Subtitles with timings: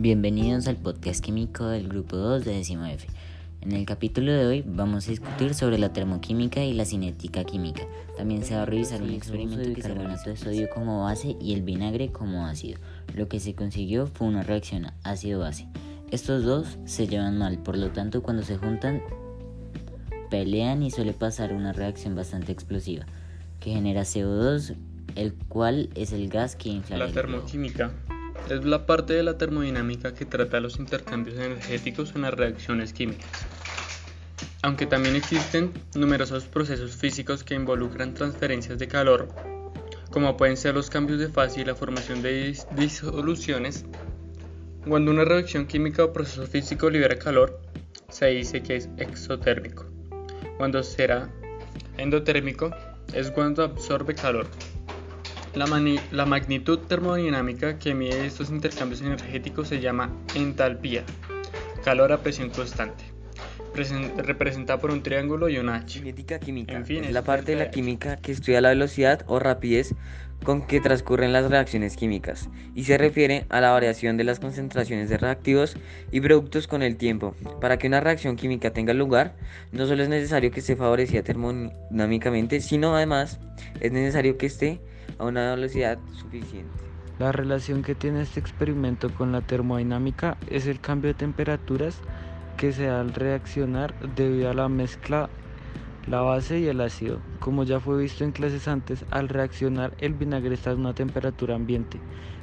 [0.00, 3.08] Bienvenidos al podcast químico del grupo 2 de décimo F.
[3.62, 7.82] En el capítulo de hoy vamos a discutir sobre la termoquímica y la cinética química.
[8.16, 11.62] También se va a revisar un experimento que carbonato de sodio como base y el
[11.62, 12.78] vinagre como ácido.
[13.16, 15.66] Lo que se consiguió fue una reacción ácido-base.
[16.12, 19.02] Estos dos se llevan mal, por lo tanto cuando se juntan
[20.30, 23.04] pelean y suele pasar una reacción bastante explosiva
[23.58, 24.76] que genera CO2,
[25.16, 27.92] el cual es el gas que infla La termoquímica
[28.48, 33.28] es la parte de la termodinámica que trata los intercambios energéticos en las reacciones químicas.
[34.62, 39.28] Aunque también existen numerosos procesos físicos que involucran transferencias de calor,
[40.10, 43.84] como pueden ser los cambios de fase y la formación de disoluciones,
[44.86, 47.60] cuando una reacción química o proceso físico libera calor,
[48.08, 49.84] se dice que es exotérmico.
[50.56, 51.30] Cuando será
[51.98, 52.70] endotérmico,
[53.12, 54.46] es cuando absorbe calor.
[55.58, 61.02] La, magnitud termodinámica que mide estos intercambios energéticos se llama entalpía,
[61.84, 63.02] calor a presión constante,
[64.18, 66.00] representada por un triángulo y una H.
[66.38, 69.96] Química es la parte de la química que estudia la velocidad o rapidez
[70.44, 75.08] con que transcurren las reacciones químicas y se refiere a la variación de las concentraciones
[75.08, 75.76] de reactivos
[76.12, 77.34] y productos con el tiempo.
[77.60, 79.34] Para que una reacción química tenga lugar,
[79.72, 83.40] no solo es necesario que esté favorecida termodinámicamente, sino además
[83.80, 84.80] es necesario que esté
[85.18, 86.70] a una velocidad suficiente.
[87.18, 92.00] La relación que tiene este experimento con la termodinámica es el cambio de temperaturas
[92.56, 95.28] que se da al reaccionar debido a la mezcla
[96.06, 97.18] la base y el ácido.
[97.40, 101.56] Como ya fue visto en clases antes, al reaccionar el vinagre está a una temperatura
[101.56, 102.00] ambiente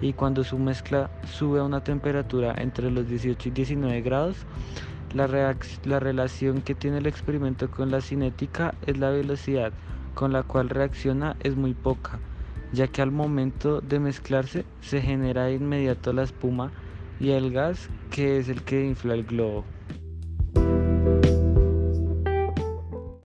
[0.00, 4.36] y cuando su mezcla sube a una temperatura entre los 18 y 19 grados,
[5.14, 9.72] la, la relación que tiene el experimento con la cinética es la velocidad
[10.14, 12.18] con la cual reacciona es muy poca
[12.70, 16.72] ya que al momento de mezclarse se genera de inmediato la espuma
[17.18, 19.75] y el gas que es el que infla el globo.